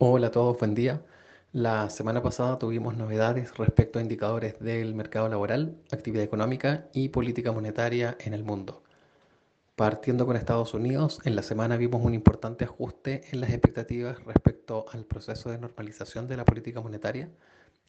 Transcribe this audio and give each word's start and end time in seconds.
Hola 0.00 0.28
a 0.28 0.30
todos, 0.30 0.56
buen 0.58 0.76
día. 0.76 1.02
La 1.52 1.90
semana 1.90 2.22
pasada 2.22 2.56
tuvimos 2.56 2.96
novedades 2.96 3.56
respecto 3.58 3.98
a 3.98 4.02
indicadores 4.02 4.56
del 4.60 4.94
mercado 4.94 5.28
laboral, 5.28 5.74
actividad 5.90 6.22
económica 6.22 6.86
y 6.92 7.08
política 7.08 7.50
monetaria 7.50 8.16
en 8.20 8.32
el 8.32 8.44
mundo. 8.44 8.84
Partiendo 9.74 10.24
con 10.24 10.36
Estados 10.36 10.72
Unidos, 10.72 11.18
en 11.24 11.34
la 11.34 11.42
semana 11.42 11.76
vimos 11.76 12.04
un 12.04 12.14
importante 12.14 12.64
ajuste 12.64 13.22
en 13.32 13.40
las 13.40 13.50
expectativas 13.50 14.22
respecto 14.24 14.86
al 14.92 15.04
proceso 15.04 15.50
de 15.50 15.58
normalización 15.58 16.28
de 16.28 16.36
la 16.36 16.44
política 16.44 16.80
monetaria. 16.80 17.28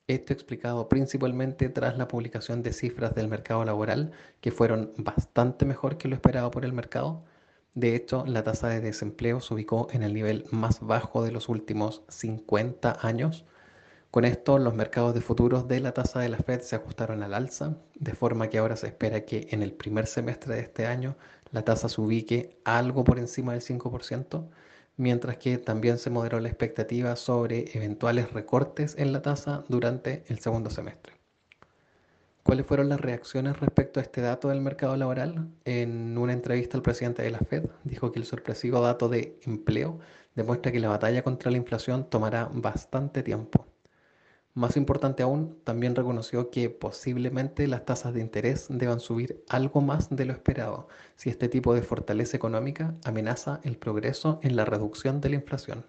Esto 0.07 0.33
explicado 0.33 0.89
principalmente 0.89 1.69
tras 1.69 1.95
la 1.95 2.07
publicación 2.07 2.63
de 2.63 2.73
cifras 2.73 3.13
del 3.13 3.27
mercado 3.27 3.63
laboral 3.65 4.13
que 4.41 4.51
fueron 4.51 4.93
bastante 4.97 5.63
mejor 5.63 5.99
que 5.99 6.07
lo 6.07 6.15
esperado 6.15 6.49
por 6.49 6.65
el 6.65 6.73
mercado 6.73 7.23
de 7.75 7.95
hecho, 7.95 8.25
la 8.25 8.43
tasa 8.43 8.67
de 8.69 8.81
desempleo 8.81 9.41
se 9.41 9.53
ubicó 9.53 9.87
en 9.91 10.03
el 10.03 10.13
nivel 10.13 10.45
más 10.51 10.79
bajo 10.81 11.23
de 11.23 11.31
los 11.31 11.49
últimos 11.49 12.03
50 12.09 12.97
años. 13.01 13.45
Con 14.11 14.25
esto, 14.25 14.57
los 14.57 14.73
mercados 14.73 15.13
de 15.13 15.21
futuros 15.21 15.67
de 15.67 15.79
la 15.79 15.93
tasa 15.93 16.19
de 16.19 16.29
la 16.29 16.37
Fed 16.39 16.61
se 16.61 16.75
ajustaron 16.75 17.21
al 17.21 17.33
alza, 17.33 17.77
de 17.95 18.13
forma 18.13 18.49
que 18.49 18.57
ahora 18.57 18.75
se 18.75 18.87
espera 18.87 19.23
que 19.25 19.47
en 19.51 19.61
el 19.61 19.71
primer 19.71 20.07
semestre 20.07 20.55
de 20.55 20.61
este 20.61 20.87
año 20.87 21.15
la 21.51 21.63
tasa 21.63 21.89
se 21.89 22.01
ubique 22.01 22.59
algo 22.63 23.03
por 23.03 23.19
encima 23.19 23.53
del 23.53 23.61
5%, 23.61 24.49
mientras 24.97 25.37
que 25.37 25.57
también 25.59 25.99
se 25.99 26.09
moderó 26.09 26.39
la 26.39 26.49
expectativa 26.49 27.15
sobre 27.15 27.65
eventuales 27.77 28.33
recortes 28.33 28.95
en 28.97 29.13
la 29.13 29.21
tasa 29.21 29.63
durante 29.69 30.23
el 30.27 30.39
segundo 30.39 30.69
semestre. 30.71 31.18
¿Cuáles 32.49 32.65
fueron 32.65 32.89
las 32.89 32.99
reacciones 32.99 33.59
respecto 33.59 33.99
a 33.99 34.03
este 34.03 34.21
dato 34.21 34.47
del 34.47 34.59
mercado 34.59 34.97
laboral? 34.97 35.47
En 35.65 36.17
una 36.17 36.33
entrevista 36.33 36.77
el 36.77 36.81
presidente 36.81 37.21
de 37.21 37.29
la 37.29 37.37
Fed 37.37 37.69
dijo 37.83 38.11
que 38.11 38.17
el 38.17 38.25
sorpresivo 38.25 38.81
dato 38.81 39.07
de 39.07 39.37
empleo 39.43 39.99
demuestra 40.33 40.71
que 40.71 40.79
la 40.79 40.89
batalla 40.89 41.21
contra 41.21 41.51
la 41.51 41.57
inflación 41.57 42.09
tomará 42.09 42.49
bastante 42.51 43.21
tiempo. 43.21 43.67
Más 44.55 44.77
importante 44.77 45.21
aún, 45.21 45.59
también 45.63 45.95
reconoció 45.95 46.49
que 46.49 46.71
posiblemente 46.71 47.67
las 47.67 47.85
tasas 47.85 48.15
de 48.15 48.21
interés 48.21 48.65
deban 48.67 48.99
subir 48.99 49.43
algo 49.47 49.81
más 49.81 50.09
de 50.09 50.25
lo 50.25 50.33
esperado 50.33 50.87
si 51.17 51.29
este 51.29 51.49
tipo 51.49 51.75
de 51.75 51.83
fortaleza 51.83 52.35
económica 52.35 52.95
amenaza 53.03 53.59
el 53.61 53.77
progreso 53.77 54.39
en 54.41 54.55
la 54.55 54.65
reducción 54.65 55.21
de 55.21 55.29
la 55.29 55.35
inflación. 55.35 55.85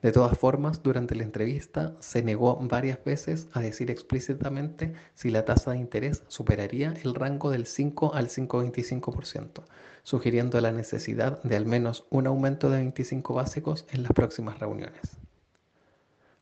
De 0.00 0.12
todas 0.12 0.38
formas, 0.38 0.84
durante 0.84 1.16
la 1.16 1.24
entrevista 1.24 1.96
se 1.98 2.22
negó 2.22 2.56
varias 2.62 3.02
veces 3.02 3.48
a 3.52 3.60
decir 3.60 3.90
explícitamente 3.90 4.94
si 5.14 5.28
la 5.28 5.44
tasa 5.44 5.72
de 5.72 5.78
interés 5.78 6.22
superaría 6.28 6.94
el 7.02 7.16
rango 7.16 7.50
del 7.50 7.66
5 7.66 8.14
al 8.14 8.28
5,25%, 8.28 9.64
sugiriendo 10.04 10.60
la 10.60 10.70
necesidad 10.70 11.42
de 11.42 11.56
al 11.56 11.66
menos 11.66 12.06
un 12.10 12.28
aumento 12.28 12.70
de 12.70 12.76
25 12.78 13.34
básicos 13.34 13.86
en 13.90 14.04
las 14.04 14.12
próximas 14.12 14.60
reuniones. 14.60 15.18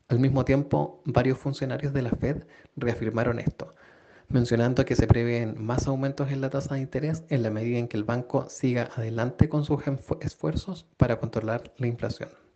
Al 0.07 0.19
mismo 0.19 0.45
tiempo, 0.45 1.01
varios 1.05 1.39
funcionarios 1.39 1.93
de 1.93 2.03
la 2.03 2.11
Fed 2.11 2.43
reafirmaron 2.75 3.39
esto, 3.39 3.73
mencionando 4.29 4.85
que 4.85 4.95
se 4.95 5.07
prevén 5.07 5.55
más 5.59 5.87
aumentos 5.87 6.29
en 6.29 6.41
la 6.41 6.51
tasa 6.51 6.75
de 6.75 6.81
interés 6.81 7.23
en 7.29 7.41
la 7.41 7.49
medida 7.49 7.79
en 7.79 7.87
que 7.87 7.97
el 7.97 8.03
banco 8.03 8.47
siga 8.49 8.91
adelante 8.95 9.49
con 9.49 9.65
sus 9.65 9.81
esfuerzos 10.21 10.85
para 10.95 11.19
controlar 11.19 11.73
la 11.77 11.87
inflación. 11.87 12.46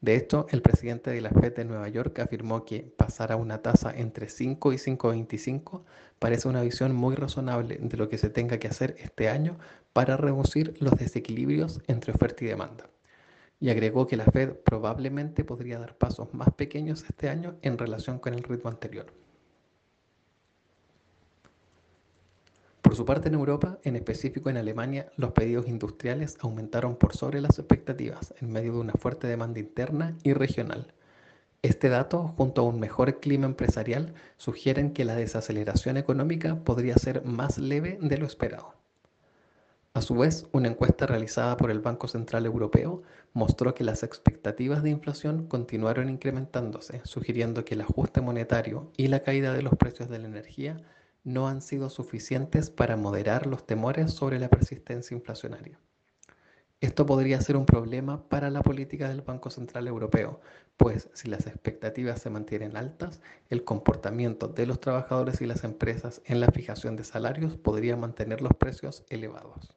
De 0.00 0.14
hecho, 0.14 0.46
el 0.50 0.62
presidente 0.62 1.10
de 1.10 1.20
la 1.20 1.30
Fed 1.30 1.56
de 1.56 1.64
Nueva 1.64 1.88
York 1.88 2.20
afirmó 2.20 2.64
que 2.64 2.82
pasar 2.82 3.32
a 3.32 3.36
una 3.36 3.62
tasa 3.62 3.92
entre 3.96 4.28
5 4.28 4.72
y 4.72 4.76
5,25 4.76 5.82
parece 6.20 6.46
una 6.48 6.62
visión 6.62 6.94
muy 6.94 7.16
razonable 7.16 7.78
de 7.80 7.96
lo 7.96 8.08
que 8.08 8.18
se 8.18 8.30
tenga 8.30 8.58
que 8.58 8.68
hacer 8.68 8.94
este 9.00 9.28
año 9.28 9.58
para 9.92 10.16
reducir 10.16 10.76
los 10.78 10.92
desequilibrios 10.92 11.80
entre 11.88 12.12
oferta 12.12 12.44
y 12.44 12.46
demanda. 12.46 12.88
Y 13.58 13.70
agregó 13.70 14.06
que 14.06 14.16
la 14.16 14.26
Fed 14.26 14.52
probablemente 14.64 15.42
podría 15.44 15.80
dar 15.80 15.96
pasos 15.96 16.32
más 16.32 16.54
pequeños 16.54 17.04
este 17.08 17.28
año 17.28 17.56
en 17.62 17.76
relación 17.76 18.20
con 18.20 18.34
el 18.34 18.44
ritmo 18.44 18.70
anterior. 18.70 19.06
Su 22.98 23.04
parte 23.04 23.28
en 23.28 23.34
Europa, 23.34 23.78
en 23.84 23.94
específico 23.94 24.50
en 24.50 24.56
Alemania, 24.56 25.12
los 25.16 25.30
pedidos 25.30 25.68
industriales 25.68 26.36
aumentaron 26.40 26.96
por 26.96 27.14
sobre 27.14 27.40
las 27.40 27.56
expectativas 27.56 28.34
en 28.40 28.50
medio 28.50 28.72
de 28.72 28.80
una 28.80 28.92
fuerte 28.94 29.28
demanda 29.28 29.60
interna 29.60 30.16
y 30.24 30.32
regional. 30.32 30.92
Este 31.62 31.90
dato, 31.90 32.34
junto 32.36 32.62
a 32.62 32.64
un 32.64 32.80
mejor 32.80 33.20
clima 33.20 33.46
empresarial, 33.46 34.14
sugieren 34.36 34.92
que 34.92 35.04
la 35.04 35.14
desaceleración 35.14 35.96
económica 35.96 36.56
podría 36.64 36.96
ser 36.96 37.24
más 37.24 37.56
leve 37.56 38.00
de 38.02 38.18
lo 38.18 38.26
esperado. 38.26 38.74
A 39.94 40.02
su 40.02 40.16
vez, 40.16 40.48
una 40.50 40.66
encuesta 40.66 41.06
realizada 41.06 41.56
por 41.56 41.70
el 41.70 41.78
Banco 41.78 42.08
Central 42.08 42.46
Europeo 42.46 43.04
mostró 43.32 43.74
que 43.74 43.84
las 43.84 44.02
expectativas 44.02 44.82
de 44.82 44.90
inflación 44.90 45.46
continuaron 45.46 46.08
incrementándose, 46.08 47.00
sugiriendo 47.04 47.64
que 47.64 47.74
el 47.74 47.82
ajuste 47.82 48.20
monetario 48.22 48.90
y 48.96 49.06
la 49.06 49.22
caída 49.22 49.52
de 49.52 49.62
los 49.62 49.76
precios 49.76 50.08
de 50.08 50.18
la 50.18 50.26
energía 50.26 50.82
no 51.24 51.48
han 51.48 51.60
sido 51.60 51.90
suficientes 51.90 52.70
para 52.70 52.96
moderar 52.96 53.46
los 53.46 53.66
temores 53.66 54.12
sobre 54.12 54.38
la 54.38 54.48
persistencia 54.48 55.14
inflacionaria. 55.14 55.78
Esto 56.80 57.06
podría 57.06 57.40
ser 57.40 57.56
un 57.56 57.66
problema 57.66 58.28
para 58.28 58.50
la 58.50 58.62
política 58.62 59.08
del 59.08 59.22
Banco 59.22 59.50
Central 59.50 59.88
Europeo, 59.88 60.40
pues 60.76 61.10
si 61.12 61.28
las 61.28 61.48
expectativas 61.48 62.22
se 62.22 62.30
mantienen 62.30 62.76
altas, 62.76 63.20
el 63.50 63.64
comportamiento 63.64 64.46
de 64.46 64.66
los 64.66 64.78
trabajadores 64.78 65.40
y 65.40 65.46
las 65.46 65.64
empresas 65.64 66.22
en 66.24 66.38
la 66.38 66.52
fijación 66.52 66.94
de 66.94 67.02
salarios 67.02 67.56
podría 67.56 67.96
mantener 67.96 68.42
los 68.42 68.54
precios 68.54 69.04
elevados. 69.08 69.74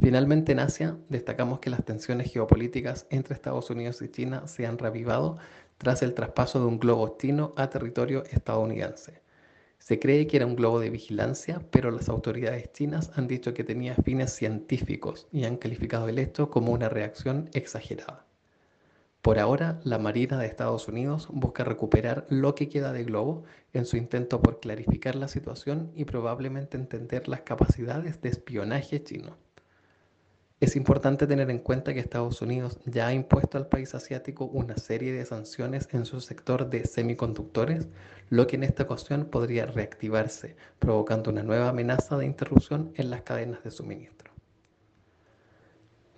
Finalmente, 0.00 0.50
en 0.50 0.58
Asia, 0.58 0.98
destacamos 1.08 1.60
que 1.60 1.70
las 1.70 1.84
tensiones 1.84 2.32
geopolíticas 2.32 3.06
entre 3.10 3.34
Estados 3.34 3.70
Unidos 3.70 4.02
y 4.02 4.08
China 4.08 4.48
se 4.48 4.66
han 4.66 4.78
revivado 4.78 5.38
tras 5.78 6.02
el 6.02 6.14
traspaso 6.14 6.58
de 6.58 6.66
un 6.66 6.80
globo 6.80 7.16
chino 7.18 7.54
a 7.56 7.70
territorio 7.70 8.24
estadounidense. 8.24 9.23
Se 9.78 9.98
cree 9.98 10.26
que 10.26 10.36
era 10.38 10.46
un 10.46 10.56
globo 10.56 10.80
de 10.80 10.90
vigilancia, 10.90 11.60
pero 11.70 11.90
las 11.90 12.08
autoridades 12.08 12.72
chinas 12.72 13.10
han 13.16 13.26
dicho 13.26 13.54
que 13.54 13.64
tenía 13.64 13.94
fines 13.96 14.32
científicos 14.32 15.28
y 15.30 15.44
han 15.44 15.56
calificado 15.56 16.08
el 16.08 16.18
hecho 16.18 16.50
como 16.50 16.72
una 16.72 16.88
reacción 16.88 17.50
exagerada. 17.52 18.24
Por 19.24 19.38
ahora, 19.38 19.80
la 19.84 19.98
Marina 19.98 20.38
de 20.38 20.46
Estados 20.46 20.86
Unidos 20.86 21.28
busca 21.30 21.64
recuperar 21.64 22.26
lo 22.28 22.54
que 22.54 22.68
queda 22.68 22.92
de 22.92 23.04
globo 23.04 23.44
en 23.72 23.86
su 23.86 23.96
intento 23.96 24.42
por 24.42 24.60
clarificar 24.60 25.14
la 25.14 25.28
situación 25.28 25.90
y 25.94 26.04
probablemente 26.04 26.76
entender 26.76 27.26
las 27.26 27.40
capacidades 27.40 28.20
de 28.20 28.28
espionaje 28.28 29.02
chino. 29.02 29.38
Es 30.60 30.76
importante 30.76 31.26
tener 31.26 31.50
en 31.50 31.58
cuenta 31.58 31.92
que 31.92 32.00
Estados 32.00 32.40
Unidos 32.40 32.78
ya 32.86 33.08
ha 33.08 33.12
impuesto 33.12 33.58
al 33.58 33.66
país 33.66 33.94
asiático 33.94 34.46
una 34.46 34.76
serie 34.76 35.12
de 35.12 35.26
sanciones 35.26 35.88
en 35.92 36.06
su 36.06 36.20
sector 36.20 36.70
de 36.70 36.86
semiconductores, 36.86 37.88
lo 38.30 38.46
que 38.46 38.56
en 38.56 38.62
esta 38.62 38.84
ocasión 38.84 39.26
podría 39.26 39.66
reactivarse, 39.66 40.56
provocando 40.78 41.30
una 41.30 41.42
nueva 41.42 41.68
amenaza 41.68 42.16
de 42.16 42.26
interrupción 42.26 42.92
en 42.94 43.10
las 43.10 43.22
cadenas 43.22 43.64
de 43.64 43.72
suministro. 43.72 44.32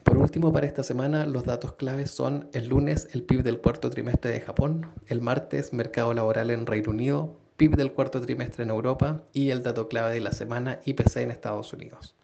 Por 0.02 0.18
último, 0.18 0.52
para 0.52 0.66
esta 0.66 0.84
semana, 0.84 1.26
los 1.26 1.44
datos 1.44 1.72
claves 1.72 2.10
son 2.10 2.48
el 2.52 2.68
lunes 2.68 3.08
el 3.12 3.24
PIB 3.24 3.42
del 3.42 3.60
cuarto 3.60 3.90
trimestre 3.90 4.30
de 4.30 4.40
Japón, 4.42 4.86
el 5.08 5.22
martes 5.22 5.72
mercado 5.72 6.14
laboral 6.14 6.50
en 6.50 6.66
Reino 6.66 6.90
Unido, 6.90 7.36
PIB 7.56 7.74
del 7.74 7.92
cuarto 7.92 8.20
trimestre 8.20 8.64
en 8.64 8.70
Europa 8.70 9.24
y 9.32 9.50
el 9.50 9.62
dato 9.62 9.88
clave 9.88 10.14
de 10.14 10.20
la 10.20 10.32
semana 10.32 10.80
IPC 10.84 11.16
en 11.16 11.30
Estados 11.30 11.72
Unidos. 11.72 12.14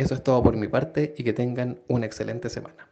Eso 0.00 0.14
es 0.14 0.22
todo 0.22 0.42
por 0.42 0.56
mi 0.56 0.66
parte 0.66 1.14
y 1.18 1.24
que 1.24 1.34
tengan 1.34 1.78
una 1.86 2.06
excelente 2.06 2.48
semana. 2.48 2.88